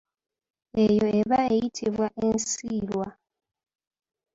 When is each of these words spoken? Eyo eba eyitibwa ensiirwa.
Eyo 0.83 1.05
eba 1.19 1.39
eyitibwa 1.53 2.07
ensiirwa. 2.25 3.05